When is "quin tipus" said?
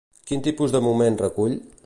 0.29-0.73